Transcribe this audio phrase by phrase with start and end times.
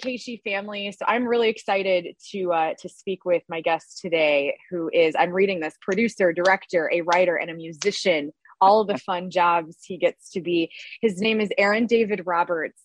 [0.00, 0.92] KSHE family.
[0.92, 5.32] So I'm really excited to uh, to speak with my guest today, who is I'm
[5.32, 8.32] reading this producer, director, a writer, and a musician.
[8.60, 10.72] All of the fun jobs he gets to be.
[11.00, 12.80] His name is Aaron David Roberts,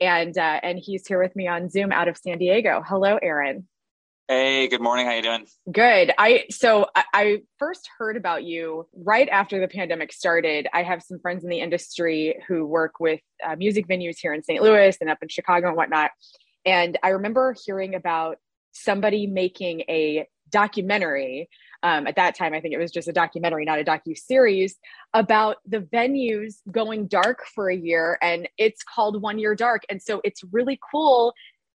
[0.00, 2.82] and uh, and he's here with me on Zoom out of San Diego.
[2.86, 3.66] Hello, Aaron.
[4.30, 5.06] Hey, good morning.
[5.06, 5.44] How you doing?
[5.72, 6.12] Good.
[6.16, 10.68] I so I, I, first heard about you right after the pandemic started.
[10.72, 14.44] I have some friends in the industry who work with uh, music venues here in
[14.44, 14.62] St.
[14.62, 16.12] Louis and up in Chicago and whatnot.
[16.64, 18.38] And I remember hearing about
[18.72, 21.48] somebody making a documentary.
[21.82, 24.76] Um, at that time, I think it was just a documentary, not a docu series,
[25.14, 29.84] about the venues going dark for a year, and it's called One Year Dark.
[29.88, 31.32] And so it's really cool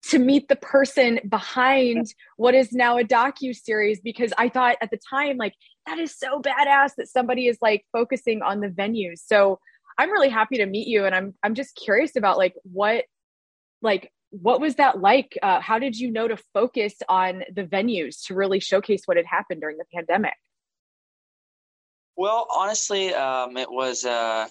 [0.04, 4.90] to meet the person behind what is now a docu series because I thought at
[4.90, 5.54] the time like
[5.86, 9.20] that is so badass that somebody is like focusing on the venues.
[9.24, 9.60] So
[10.00, 13.06] I'm really happy to meet you and I'm I'm just curious about like what
[13.82, 15.38] like what was that like?
[15.44, 19.26] Uh, how did you know to focus on the venues to really showcase what had
[19.26, 20.34] happened during the pandemic?
[22.18, 24.48] Well, honestly, um, it was uh,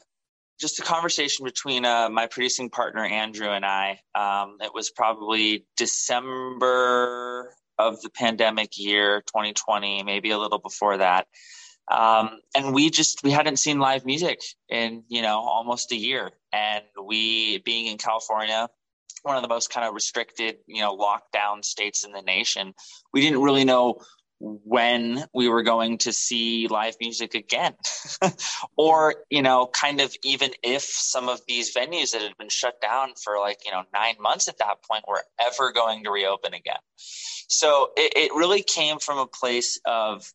[0.61, 4.01] just a conversation between uh, my producing partner Andrew and I.
[4.15, 11.27] Um, it was probably December of the pandemic year, 2020, maybe a little before that.
[11.91, 16.31] Um, and we just we hadn't seen live music in you know almost a year,
[16.53, 18.69] and we being in California,
[19.23, 22.75] one of the most kind of restricted you know lockdown states in the nation,
[23.13, 24.01] we didn't really know
[24.41, 27.75] when we were going to see live music again.
[28.77, 32.81] Or you know kind of even if some of these venues that had been shut
[32.81, 36.55] down for like you know nine months at that point were ever going to reopen
[36.55, 36.79] again.
[36.97, 40.33] So it, it really came from a place of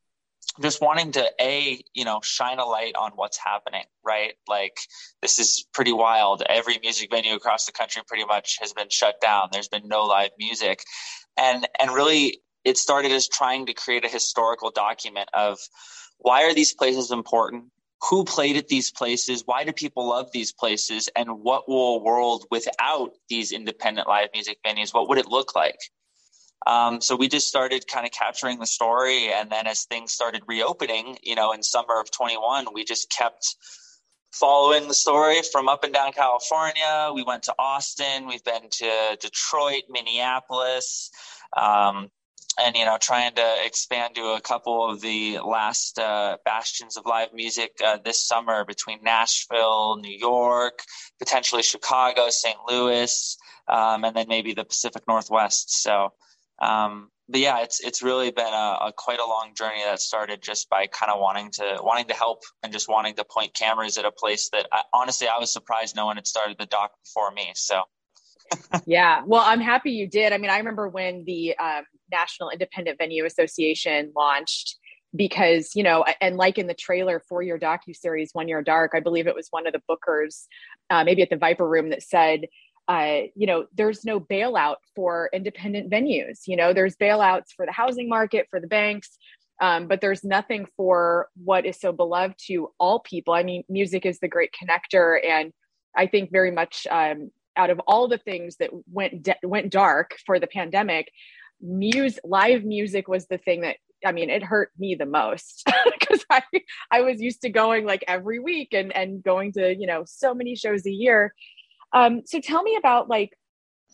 [0.62, 4.34] just wanting to a you know shine a light on what's happening right?
[4.48, 4.78] Like
[5.22, 6.44] this is pretty wild.
[6.48, 9.50] Every music venue across the country pretty much has been shut down.
[9.52, 10.84] There's been no live music.
[11.38, 15.60] And and really it started as trying to create a historical document of
[16.20, 17.66] why are these places important?
[18.10, 19.44] Who played at these places?
[19.46, 21.10] Why do people love these places?
[21.16, 25.56] And what will a world without these independent live music venues what would it look
[25.56, 25.80] like
[26.66, 30.44] um, so we just started kind of capturing the story and then as things started
[30.48, 33.56] reopening you know in summer of 21 we just kept
[34.32, 39.18] following the story from up and down california we went to austin we've been to
[39.22, 41.10] detroit minneapolis
[41.58, 42.10] um,
[42.60, 47.06] and you know trying to expand to a couple of the last uh, bastions of
[47.06, 50.80] live music uh, this summer between Nashville, New York,
[51.20, 52.58] potentially Chicago, St.
[52.68, 53.38] Louis,
[53.68, 55.82] um, and then maybe the Pacific Northwest.
[55.84, 56.14] So,
[56.60, 60.44] um, but yeah, it's it's really been a, a, quite a long journey that started
[60.44, 63.98] just by kind of wanting to wanting to help and just wanting to point cameras
[63.98, 66.92] at a place that I, honestly I was surprised no one had started the doc
[67.04, 67.52] before me.
[67.56, 67.82] So.
[68.86, 70.32] yeah, well, I'm happy you did.
[70.32, 74.78] I mean, I remember when the um, National Independent Venue Association launched
[75.16, 78.92] because you know and like in the trailer for your docu series one year dark
[78.94, 80.46] i believe it was one of the bookers
[80.90, 82.42] uh, maybe at the viper room that said
[82.88, 87.72] uh, you know there's no bailout for independent venues you know there's bailouts for the
[87.72, 89.18] housing market for the banks
[89.62, 94.06] um, but there's nothing for what is so beloved to all people i mean music
[94.06, 95.52] is the great connector and
[95.96, 100.16] i think very much um, out of all the things that went de- went dark
[100.26, 101.12] for the pandemic
[101.62, 105.68] music live music was the thing that I mean, it hurt me the most
[106.00, 106.42] because I
[106.92, 110.34] I was used to going like every week and and going to you know so
[110.34, 111.34] many shows a year.
[111.96, 113.32] Um, so tell me about like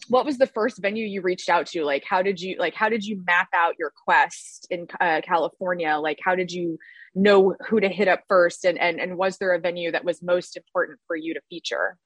[0.08, 1.84] what was the first venue you reached out to?
[1.84, 5.98] Like how did you like how did you map out your quest in uh, California?
[5.98, 6.80] Like how did you
[7.14, 8.66] know who to hit up first?
[8.66, 11.98] And and and was there a venue that was most important for you to feature?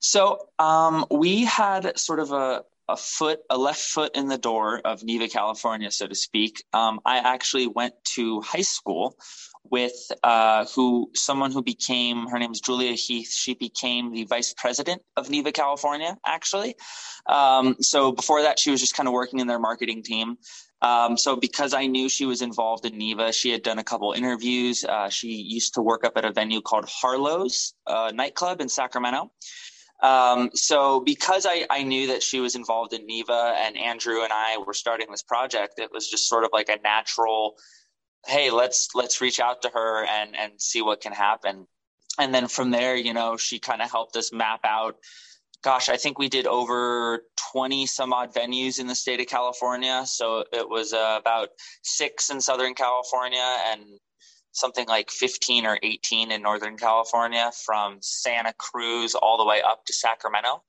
[0.00, 4.82] So um, we had sort of a, a foot, a left foot in the door
[4.84, 6.62] of NIVA, California, so to speak.
[6.74, 9.16] Um, I actually went to high school
[9.70, 13.32] with uh, who someone who became her name is Julia Heath.
[13.32, 16.74] She became the vice president of NIVA, California, actually.
[17.26, 20.36] Um, so before that, she was just kind of working in their marketing team.
[20.82, 24.12] Um, so because I knew she was involved in NIVA, she had done a couple
[24.12, 24.84] interviews.
[24.84, 29.30] Uh, she used to work up at a venue called Harlow's uh, nightclub in Sacramento.
[30.02, 34.32] Um, so because I, I knew that she was involved in NIVA and Andrew and
[34.32, 37.54] I were starting this project, it was just sort of like a natural,
[38.26, 41.66] hey, let's let's reach out to her and and see what can happen.
[42.18, 44.96] And then from there, you know, she kind of helped us map out.
[45.62, 50.02] Gosh, I think we did over 20 some odd venues in the state of California.
[50.06, 51.48] So it was uh, about
[51.82, 53.82] six in Southern California and
[54.54, 59.84] something like 15 or 18 in Northern California from Santa Cruz all the way up
[59.86, 60.62] to Sacramento.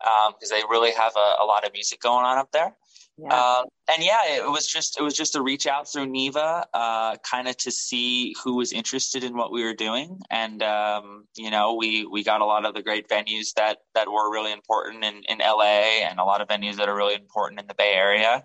[0.00, 2.74] because um, they really have a, a, lot of music going on up there.
[3.20, 3.34] Yeah.
[3.34, 7.16] Um, and yeah, it was just it was just a reach out through NIVA, uh,
[7.28, 11.50] kind of to see who was interested in what we were doing, and um, you
[11.50, 15.04] know, we we got a lot of the great venues that that were really important
[15.04, 17.92] in in LA, and a lot of venues that are really important in the Bay
[17.92, 18.44] Area,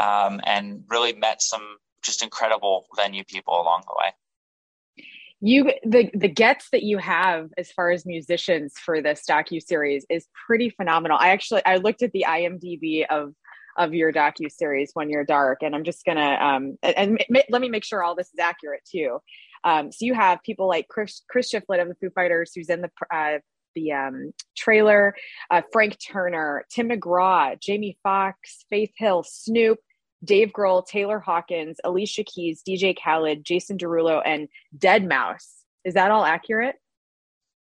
[0.00, 4.12] um, and really met some just incredible venue people along the way
[5.44, 10.06] you the the gets that you have as far as musicians for this docu series
[10.08, 11.18] is pretty phenomenal.
[11.20, 13.34] I actually I looked at the IMDb of
[13.76, 17.60] of your docu series One Year Dark, and I'm just gonna um and, and let
[17.60, 19.18] me make sure all this is accurate too.
[19.64, 22.82] Um, so you have people like Chris Chris Shiflett of the Foo Fighters, who's in
[22.82, 23.38] the uh,
[23.74, 25.14] the um, trailer,
[25.50, 29.78] uh, Frank Turner, Tim McGraw, Jamie Foxx, Faith Hill, Snoop,
[30.24, 35.36] Dave Grohl, Taylor Hawkins, Alicia Keys, DJ Khaled, Jason Derulo, and deadmau5.
[35.84, 36.76] Is that all accurate?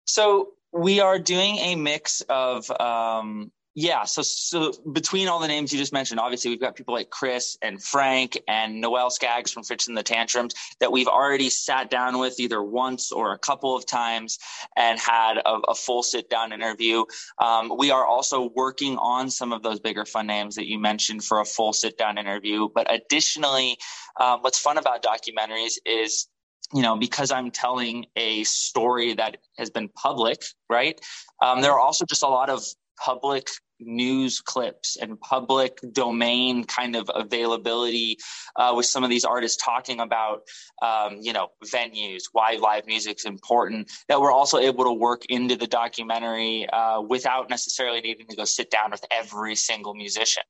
[0.07, 5.73] So we are doing a mix of um, yeah, so so between all the names
[5.73, 9.63] you just mentioned, obviously we've got people like Chris and Frank and Noelle Scaggs from
[9.63, 13.77] Fitz and the Tantrums that we've already sat down with either once or a couple
[13.77, 14.41] of times
[14.77, 17.05] and had a, a full sit down interview.
[17.41, 21.23] Um, we are also working on some of those bigger fun names that you mentioned
[21.23, 22.69] for a full sit down interview.
[22.75, 23.79] But additionally,
[24.19, 26.27] um, what's fun about documentaries is
[26.75, 31.01] you know, because I'm telling a story that has been public, right?
[31.41, 32.63] Um, there are also just a lot of
[33.03, 33.49] public
[33.81, 38.19] news clips and public domain kind of availability
[38.57, 40.43] uh, with some of these artists talking about
[40.83, 45.25] um, you know venues why live music is important that we're also able to work
[45.29, 50.43] into the documentary uh, without necessarily needing to go sit down with every single musician.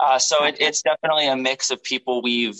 [0.00, 2.58] Uh, so it, it's definitely a mix of people we've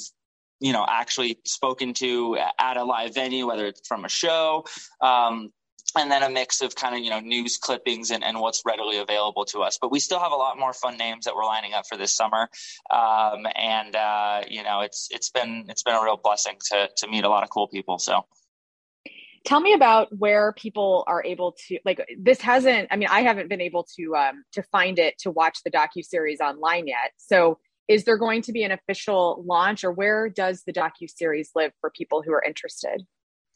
[0.61, 4.65] you know actually spoken to at a live venue whether it's from a show
[5.01, 5.51] um,
[5.97, 8.99] and then a mix of kind of you know news clippings and, and what's readily
[8.99, 9.79] available to us.
[9.81, 12.15] But we still have a lot more fun names that we're lining up for this
[12.15, 12.49] summer.
[12.93, 17.09] Um, and uh, you know it's it's been it's been a real blessing to to
[17.09, 18.27] meet a lot of cool people so.
[19.45, 23.49] Tell me about where people are able to like this hasn't i mean i haven't
[23.49, 27.11] been able to um to find it to watch the docu series online yet.
[27.17, 27.59] So
[27.89, 31.73] is there going to be an official launch or where does the docu series live
[31.81, 33.05] for people who are interested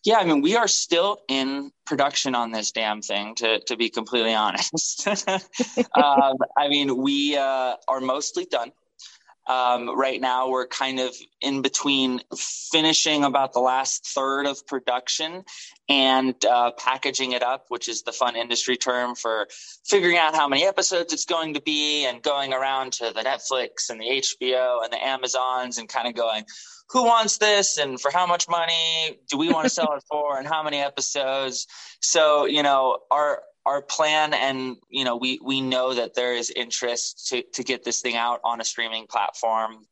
[0.04, 3.90] yeah, I mean, we are still in production on this damn thing, to, to be
[3.90, 5.06] completely honest.
[5.08, 8.72] um, I mean, we uh, are mostly done.
[9.46, 15.44] Um, right now, we're kind of in between finishing about the last third of production
[15.88, 19.46] and uh, packaging it up, which is the fun industry term for
[19.86, 23.88] figuring out how many episodes it's going to be and going around to the Netflix
[23.88, 26.44] and the HBO and the Amazons and kind of going,
[26.90, 27.78] who wants this?
[27.78, 30.38] And for how much money do we want to sell it for?
[30.38, 31.66] And how many episodes?
[32.00, 36.50] So you know our our plan and you know we we know that there is
[36.50, 39.84] interest to to get this thing out on a streaming platform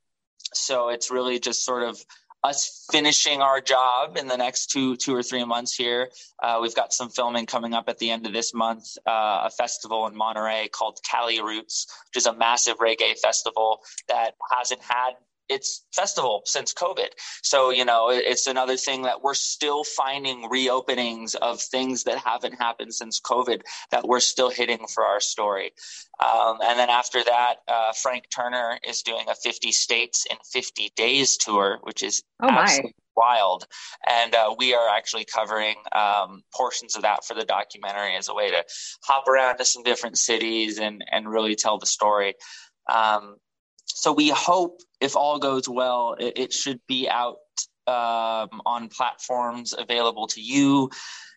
[0.54, 1.98] so it's really just sort of
[2.44, 6.10] us finishing our job in the next two two or three months here.
[6.42, 9.50] Uh, we've got some filming coming up at the end of this month, uh, a
[9.50, 15.14] festival in Monterey called Cali Roots, which is a massive reggae festival that hasn't had
[15.48, 17.08] its festival since COVID.
[17.42, 22.54] So, you know, it's another thing that we're still finding reopenings of things that haven't
[22.54, 25.72] happened since COVID that we're still hitting for our story.
[26.24, 30.92] Um, and then after that, uh, Frank Turner is doing a 50 states in 50
[30.96, 33.66] days tour, which is oh absolutely wild.
[34.08, 38.34] And uh, we are actually covering um, portions of that for the documentary as a
[38.34, 38.64] way to
[39.04, 42.34] hop around to some different cities and, and really tell the story.
[42.92, 43.36] Um,
[43.94, 47.36] so we hope if all goes well it, it should be out
[47.86, 50.90] um, on platforms available to you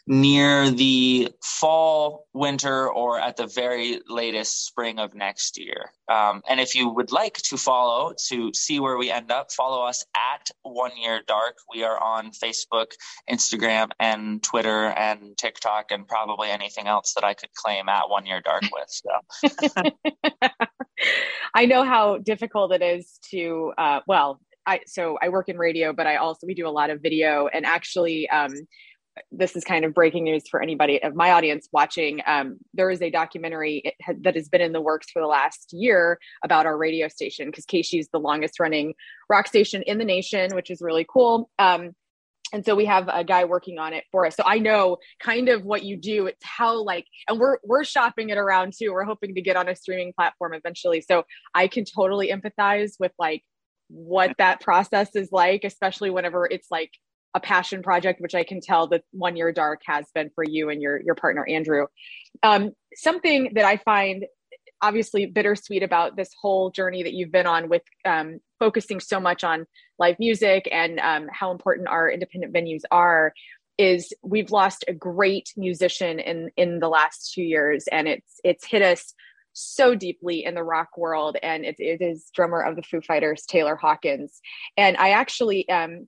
[0.08, 5.92] near the fall, winter, or at the very latest spring of next year.
[6.10, 9.86] Um, and if you would like to follow to see where we end up, follow
[9.86, 11.58] us at One Year Dark.
[11.74, 12.92] We are on Facebook,
[13.30, 18.26] Instagram, and Twitter, and TikTok, and probably anything else that I could claim at One
[18.26, 18.90] Year Dark with.
[18.90, 19.92] So.
[21.54, 25.94] I know how difficult it is to, uh, well, I, so I work in radio,
[25.94, 28.54] but I also we do a lot of video, and actually, um,
[29.32, 32.22] this is kind of breaking news for anybody of my audience watching.
[32.28, 36.20] Um, there is a documentary that has been in the works for the last year
[36.44, 38.94] about our radio station because KSHE is the longest running
[39.30, 41.50] rock station in the nation, which is really cool.
[41.58, 41.96] Um,
[42.54, 44.36] and so we have a guy working on it for us.
[44.36, 46.28] So i know kind of what you do.
[46.28, 48.94] It's how like and we're we're shopping it around too.
[48.94, 51.02] We're hoping to get on a streaming platform eventually.
[51.02, 51.24] So
[51.54, 53.44] i can totally empathize with like
[53.90, 56.92] what that process is like especially whenever it's like
[57.34, 60.70] a passion project, which I can tell that One Year Dark has been for you
[60.70, 61.86] and your your partner Andrew.
[62.44, 64.26] Um, something that I find
[64.82, 69.44] obviously bittersweet about this whole journey that you've been on with um, focusing so much
[69.44, 69.66] on
[70.00, 73.34] live music and um, how important our independent venues are
[73.78, 78.66] is we've lost a great musician in in the last two years and it's it's
[78.66, 79.14] hit us
[79.54, 83.44] so deeply in the rock world and it, it is drummer of the foo fighters
[83.46, 84.40] taylor hawkins.
[84.76, 86.08] And i actually um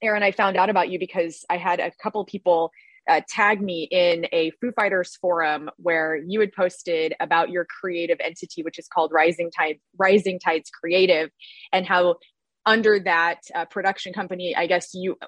[0.00, 2.72] aaron i found out about you because i had a couple people
[3.08, 8.18] uh, tag me in a Foo Fighters forum where you had posted about your creative
[8.20, 11.30] entity, which is called Rising Tide, Rising Tides Creative,
[11.72, 12.16] and how
[12.64, 15.18] under that uh, production company, I guess you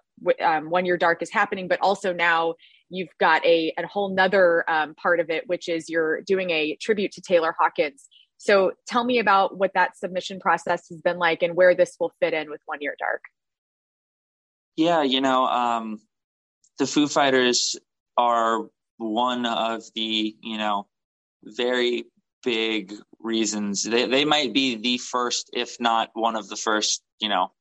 [0.43, 2.54] um, One Year Dark is happening, but also now
[2.90, 6.76] you've got a, a whole nother um, part of it, which is you're doing a
[6.81, 8.09] tribute to Taylor Hawkins.
[8.37, 12.12] So tell me about what that submission process has been like and where this will
[12.21, 13.23] fit in with One Year Dark.
[14.76, 16.00] Yeah, you know, um,
[16.78, 17.76] the Foo Fighters
[18.16, 18.62] are
[18.99, 20.87] one of the, you know,
[21.43, 22.04] very
[22.43, 23.83] big reasons.
[23.83, 27.52] They they might be the first, if not one of the first, you know,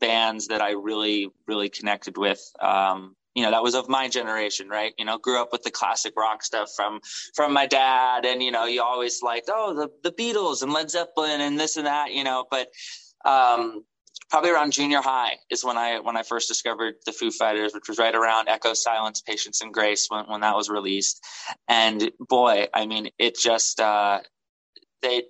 [0.00, 2.40] bands that I really really connected with.
[2.60, 4.94] Um, you know, that was of my generation, right?
[4.96, 7.00] You know, grew up with the classic rock stuff from
[7.34, 10.90] from my dad, and you know, you always liked oh the the Beatles and Led
[10.90, 12.68] Zeppelin and this and that, you know, but
[13.24, 13.84] um,
[14.34, 17.88] probably around junior high is when I when I first discovered the Foo Fighters, which
[17.88, 21.24] was right around Echo, Silence, Patience, and Grace when when that was released.
[21.68, 24.22] And boy, I mean, it just uh,
[25.02, 25.22] they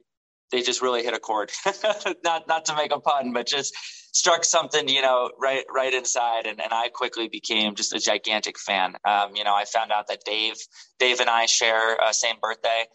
[0.51, 1.53] they just really hit a chord.
[2.25, 3.77] not not to make a pun, but just
[4.15, 8.59] struck something, you know, right right inside, and, and I quickly became just a gigantic
[8.59, 8.95] fan.
[9.05, 10.57] Um, you know, I found out that Dave
[10.99, 12.87] Dave and I share uh, same birthday.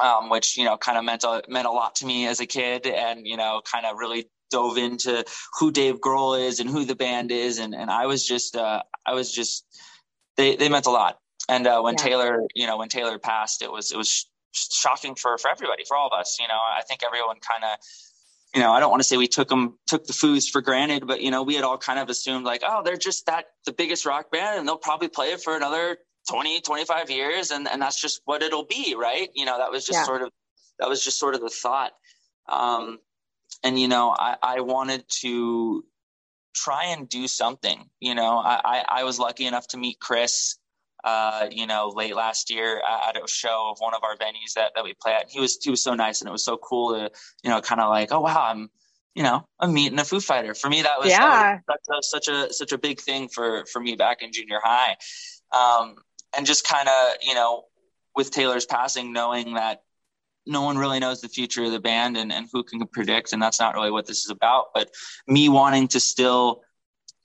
[0.00, 2.46] Um, which you know kind of meant a, meant a lot to me as a
[2.46, 5.24] kid, and you know kind of really dove into
[5.58, 8.82] who Dave Grohl is and who the band is, and and I was just uh,
[9.06, 9.64] I was just
[10.36, 11.18] they they meant a lot.
[11.48, 12.04] And uh, when yeah.
[12.04, 15.96] Taylor, you know, when Taylor passed, it was it was shocking for for everybody, for
[15.96, 16.38] all of us.
[16.40, 17.78] You know, I think everyone kind of
[18.54, 21.06] you know, I don't want to say we took them, took the Foos for granted,
[21.06, 23.72] but you know, we had all kind of assumed like, oh, they're just that the
[23.72, 27.52] biggest rock band and they'll probably play it for another 20, 25 years.
[27.52, 28.96] And, and that's just what it'll be.
[28.98, 29.30] Right.
[29.34, 30.04] You know, that was just yeah.
[30.04, 30.30] sort of,
[30.80, 31.92] that was just sort of the thought.
[32.48, 32.98] Um,
[33.62, 35.84] and you know I, I wanted to
[36.54, 40.58] try and do something you know I, I, I was lucky enough to meet chris
[41.04, 44.72] uh, you know late last year at a show of one of our venues that,
[44.74, 45.30] that we play at.
[45.30, 47.10] He was he was so nice and it was so cool to
[47.42, 48.68] you know kind of like oh wow i'm
[49.14, 50.54] you know i'm meeting a foo fighter.
[50.54, 51.58] For me that was, yeah.
[51.66, 54.32] That was such, a, such a such a big thing for for me back in
[54.32, 54.96] junior high.
[55.52, 55.96] Um,
[56.36, 57.64] and just kind of you know
[58.14, 59.82] with taylor's passing knowing that
[60.46, 63.42] no one really knows the future of the band and, and who can predict and
[63.42, 64.66] that's not really what this is about.
[64.74, 64.90] But
[65.26, 66.62] me wanting to still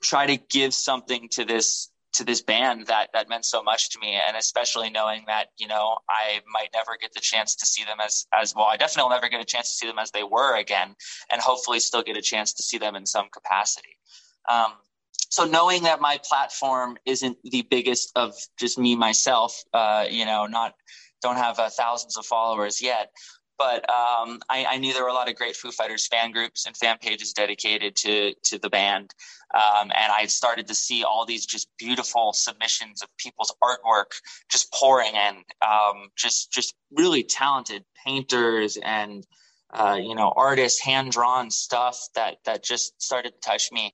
[0.01, 3.99] try to give something to this to this band that that meant so much to
[3.99, 7.83] me and especially knowing that you know I might never get the chance to see
[7.83, 8.65] them as as well.
[8.65, 10.95] I definitely will never get a chance to see them as they were again
[11.31, 13.97] and hopefully still get a chance to see them in some capacity.
[14.49, 14.73] Um,
[15.29, 20.45] so knowing that my platform isn't the biggest of just me myself uh, you know
[20.45, 20.73] not
[21.21, 23.11] don't have uh, thousands of followers yet.
[23.57, 26.65] But um, I, I, knew there were a lot of great Foo Fighters fan groups
[26.65, 29.13] and fan pages dedicated to to the band,
[29.53, 34.11] um, and I started to see all these just beautiful submissions of people's artwork
[34.51, 39.25] just pouring in, um, just just really talented painters and
[39.73, 43.93] uh, you know artists, hand drawn stuff that that just started to touch me.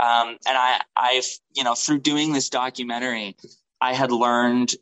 [0.00, 3.36] Um, and I I've you know through doing this documentary,
[3.80, 4.74] I had learned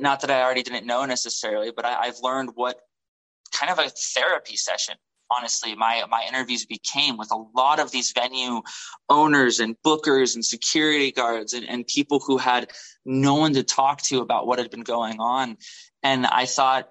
[0.00, 2.78] not that I already didn't know necessarily, but I, I've learned what
[3.52, 4.96] kind of a therapy session
[5.36, 8.60] honestly my my interviews became with a lot of these venue
[9.08, 12.70] owners and bookers and security guards and, and people who had
[13.04, 15.56] no one to talk to about what had been going on.
[16.02, 16.88] And i thought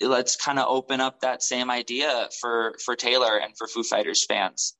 [0.00, 4.24] let's kind of open up that same idea for for taylor and for foo fighters
[4.24, 4.76] fans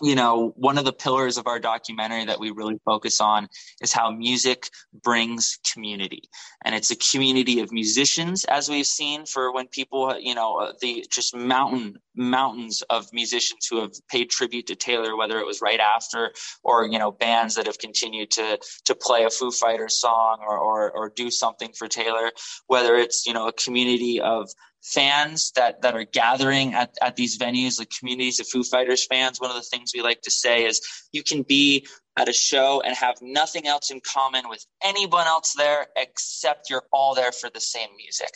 [0.00, 3.48] you know, one of the pillars of our documentary that we really focus on
[3.80, 4.70] is how music
[5.02, 6.22] brings community.
[6.64, 10.72] And it's a community of musicians, as we've seen for when people, you know, uh,
[10.80, 15.60] the just mountain, mountains of musicians who have paid tribute to Taylor, whether it was
[15.60, 20.00] right after or, you know, bands that have continued to, to play a Foo Fighters
[20.00, 22.30] song or, or, or do something for Taylor,
[22.68, 24.48] whether it's, you know, a community of
[24.82, 29.40] fans that that are gathering at, at these venues, like communities of Foo Fighters fans.
[29.40, 30.80] One of the things we like to say is
[31.12, 35.54] you can be at a show and have nothing else in common with anyone else
[35.56, 38.30] there except you're all there for the same music.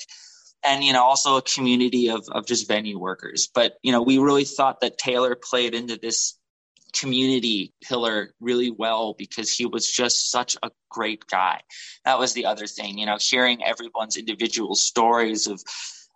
[0.64, 3.48] And you know, also a community of of just venue workers.
[3.52, 6.38] But you know, we really thought that Taylor played into this
[6.92, 11.60] community pillar really well because he was just such a great guy.
[12.04, 15.62] That was the other thing, you know, hearing everyone's individual stories of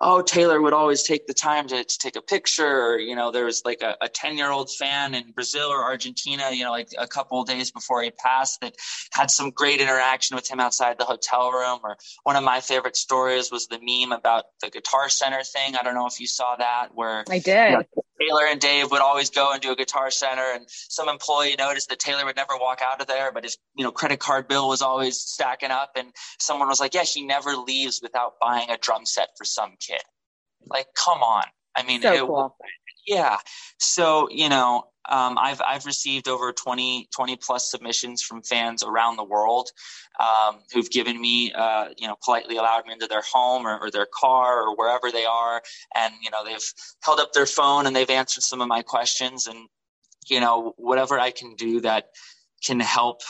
[0.00, 2.66] oh, Taylor would always take the time to, to take a picture.
[2.66, 6.50] Or, you know, there was like a 10 year old fan in Brazil or Argentina,
[6.52, 8.76] you know, like a couple of days before he passed that
[9.12, 11.80] had some great interaction with him outside the hotel room.
[11.82, 15.76] Or one of my favorite stories was the meme about the Guitar Center thing.
[15.76, 17.70] I don't know if you saw that where I did.
[17.70, 21.08] You know, Taylor and Dave would always go and do a guitar center and some
[21.08, 24.20] employee noticed that Taylor would never walk out of there, but his, you know, credit
[24.20, 25.92] card bill was always stacking up.
[25.96, 29.74] And someone was like, yeah, he never leaves without buying a drum set for some
[29.80, 30.00] kid.
[30.66, 31.44] Like, come on.
[31.76, 32.56] I mean, so it, cool.
[33.06, 33.36] yeah.
[33.78, 39.16] So, you know, um, I've, I've received over 20, 20 plus submissions from fans around
[39.16, 39.70] the world
[40.20, 43.90] um, who've given me, uh, you know, politely allowed me into their home or, or,
[43.90, 45.62] their car or wherever they are.
[45.94, 46.72] And, you know, they've
[47.02, 49.46] held up their phone and they've answered some of my questions.
[49.46, 49.68] And,
[50.28, 52.06] you know, whatever I can do that
[52.64, 53.22] can help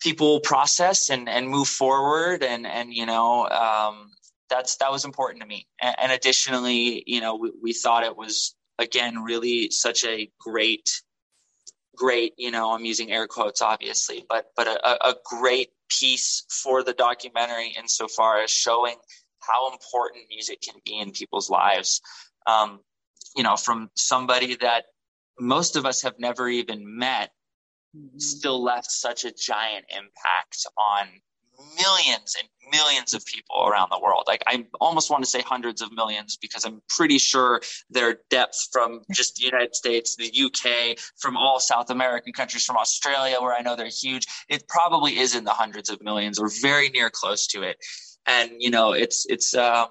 [0.00, 4.10] people process and, and move forward and, and, you know, um,
[4.48, 5.66] that's, that was important to me.
[5.82, 11.02] And, and additionally, you know, we, we thought it was, again, really such a great,
[11.96, 16.82] great, you know, I'm using air quotes, obviously, but, but a, a great piece for
[16.82, 18.96] the documentary insofar as showing
[19.40, 22.00] how important music can be in people's lives.
[22.46, 22.80] Um,
[23.36, 24.84] you know, from somebody that
[25.38, 27.30] most of us have never even met
[27.96, 28.18] mm-hmm.
[28.18, 31.06] still left such a giant impact on
[31.76, 34.24] millions and millions of people around the world.
[34.26, 37.60] Like I almost want to say hundreds of millions because I'm pretty sure
[37.90, 42.76] their depth from just the United States, the UK, from all South American countries, from
[42.76, 44.26] Australia, where I know they're huge.
[44.48, 47.78] It probably is in the hundreds of millions or very near close to it.
[48.26, 49.88] And you know, it's it's um,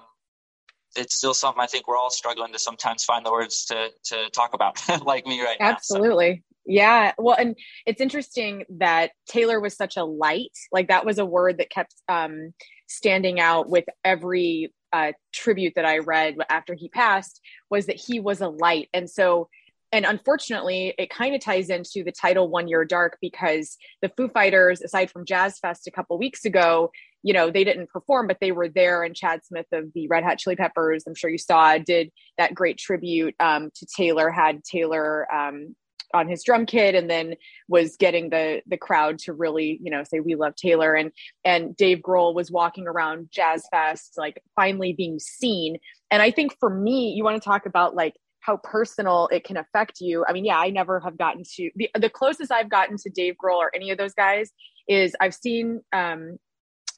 [0.96, 4.30] it's still something I think we're all struggling to sometimes find the words to to
[4.30, 5.70] talk about, like me right now.
[5.70, 6.36] Absolutely.
[6.36, 6.47] So.
[6.68, 7.12] Yeah.
[7.16, 7.56] Well, and
[7.86, 10.52] it's interesting that Taylor was such a light.
[10.70, 12.52] Like that was a word that kept um,
[12.86, 18.20] standing out with every uh, tribute that I read after he passed was that he
[18.20, 18.90] was a light.
[18.92, 19.48] And so,
[19.92, 24.28] and unfortunately, it kind of ties into the title One Year Dark because the Foo
[24.28, 26.90] Fighters, aside from Jazz Fest a couple weeks ago,
[27.22, 29.04] you know, they didn't perform, but they were there.
[29.04, 32.54] And Chad Smith of the Red Hot Chili Peppers, I'm sure you saw, did that
[32.54, 35.74] great tribute um, to Taylor, had Taylor um,
[36.14, 37.34] on his drum kit and then
[37.68, 40.94] was getting the the crowd to really you know say we love taylor.
[40.94, 41.12] And
[41.44, 45.78] and dave grohl was walking around jazz fest like finally being seen.
[46.10, 49.56] And i think for me you want to talk about like how personal it can
[49.56, 50.24] affect you.
[50.28, 53.34] I mean yeah i never have gotten to the, the closest i've gotten to dave
[53.42, 54.50] grohl or any of those guys
[54.88, 56.38] is i've seen um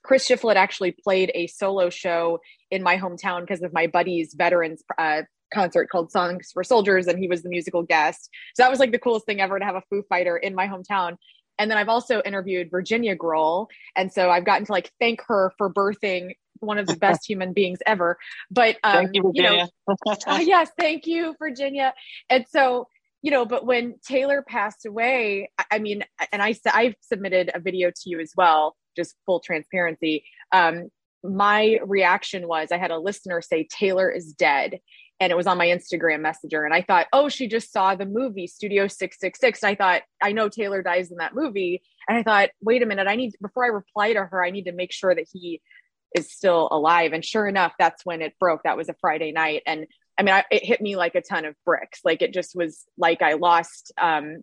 [0.02, 4.82] Chris Shiflett actually played a solo show in my hometown because of my buddy's veterans
[4.96, 8.30] uh, concert called Songs for Soldiers, and he was the musical guest.
[8.54, 10.66] So that was like the coolest thing ever to have a Foo Fighter in my
[10.66, 11.16] hometown.
[11.58, 15.52] And then I've also interviewed Virginia Grohl, and so I've gotten to like thank her
[15.58, 18.18] for birthing one of the best human beings ever.
[18.50, 19.68] But um, thank you, Virginia.
[19.88, 21.92] you know, uh, yes, thank you, Virginia.
[22.28, 22.88] And so
[23.22, 27.90] you know, but when Taylor passed away, I mean, and I I submitted a video
[27.90, 30.24] to you as well, just full transparency.
[30.52, 30.88] Um,
[31.22, 34.80] my reaction was I had a listener say Taylor is dead
[35.20, 36.64] and it was on my Instagram messenger.
[36.64, 39.62] And I thought, oh, she just saw the movie Studio 666.
[39.62, 41.82] And I thought, I know Taylor dies in that movie.
[42.08, 44.64] And I thought, wait a minute, I need, before I reply to her, I need
[44.64, 45.60] to make sure that he
[46.16, 47.12] is still alive.
[47.12, 48.62] And sure enough, that's when it broke.
[48.64, 49.62] That was a Friday night.
[49.66, 49.86] And
[50.18, 52.00] I mean, I, it hit me like a ton of bricks.
[52.02, 54.38] Like it just was like I lost um,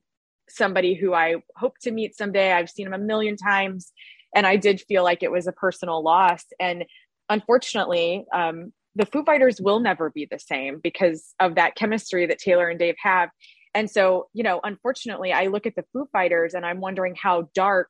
[0.48, 2.52] somebody who I hope to meet someday.
[2.52, 3.92] I've seen him a million times.
[4.36, 6.44] And I did feel like it was a personal loss.
[6.60, 6.86] And
[7.30, 12.40] unfortunately, um, the Foo Fighters will never be the same because of that chemistry that
[12.40, 13.30] Taylor and Dave have.
[13.76, 17.50] And so, you know, unfortunately, I look at the Foo Fighters and I'm wondering how
[17.54, 17.90] dark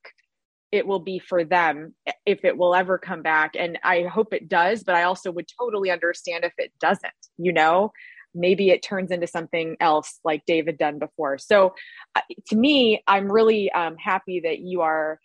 [0.73, 3.55] it will be for them if it will ever come back.
[3.57, 7.53] And I hope it does, but I also would totally understand if it doesn't, you
[7.53, 7.93] know?
[8.35, 11.37] Maybe it turns into something else like David done before.
[11.37, 11.73] So,
[12.15, 15.19] uh, to me, I'm really um, happy that you are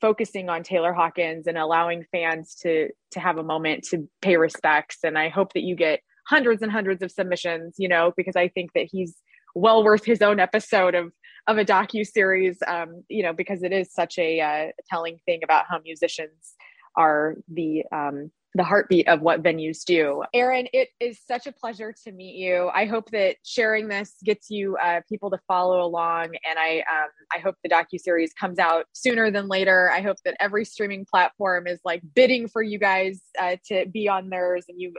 [0.00, 4.98] focusing on Taylor Hawkins and allowing fans to to have a moment to pay respects.
[5.04, 8.48] And I hope that you get hundreds and hundreds of submissions, you know, because I
[8.48, 9.16] think that he's
[9.54, 11.12] well worth his own episode of
[11.46, 15.40] of a docu series, um, you know, because it is such a uh, telling thing
[15.44, 16.54] about how musicians
[16.96, 20.22] are the um, the heartbeat of what venues do.
[20.32, 22.70] Aaron, it is such a pleasure to meet you.
[22.74, 27.08] I hope that sharing this gets you uh, people to follow along, and I um,
[27.34, 29.90] I hope the docu series comes out sooner than later.
[29.90, 34.08] I hope that every streaming platform is like bidding for you guys uh, to be
[34.08, 34.94] on theirs, and you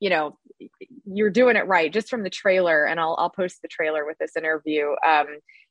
[0.00, 0.38] you know
[1.04, 2.84] you're doing it right just from the trailer.
[2.84, 4.94] And I'll I'll post the trailer with this interview.
[5.06, 5.26] Um,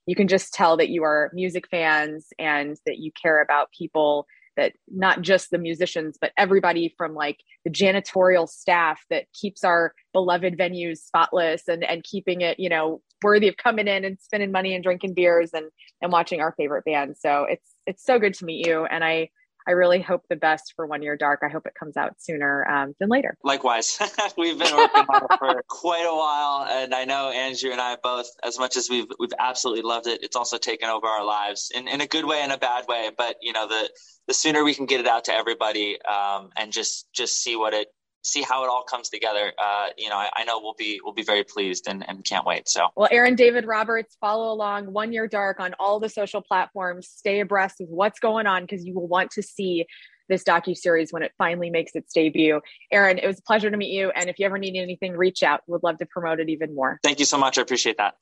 [0.05, 4.27] you can just tell that you are music fans and that you care about people
[4.57, 9.93] that not just the musicians but everybody from like the janitorial staff that keeps our
[10.13, 14.51] beloved venues spotless and and keeping it you know worthy of coming in and spending
[14.51, 15.65] money and drinking beers and
[16.01, 17.15] and watching our favorite band.
[17.17, 18.85] So it's it's so good to meet you.
[18.85, 19.29] And i
[19.67, 21.41] I really hope the best for One Year Dark.
[21.43, 23.37] I hope it comes out sooner um, than later.
[23.43, 23.99] Likewise,
[24.37, 27.97] we've been working on it for quite a while, and I know Andrew and I
[28.01, 31.71] both, as much as we've we've absolutely loved it, it's also taken over our lives
[31.73, 33.09] in, in a good way and a bad way.
[33.17, 33.89] But you know, the
[34.27, 37.73] the sooner we can get it out to everybody um, and just just see what
[37.73, 37.87] it
[38.23, 39.53] see how it all comes together.
[39.61, 42.45] Uh, you know, I, I, know we'll be we'll be very pleased and, and can't
[42.45, 42.67] wait.
[42.67, 47.07] So well, Aaron David Roberts, follow along One Year Dark on all the social platforms.
[47.07, 49.85] Stay abreast of what's going on because you will want to see
[50.29, 52.61] this docu series when it finally makes its debut.
[52.91, 55.43] Aaron, it was a pleasure to meet you, and if you ever need anything, reach
[55.43, 55.61] out.
[55.67, 56.99] We'd love to promote it even more.
[57.03, 57.57] Thank you so much.
[57.57, 58.15] I appreciate that.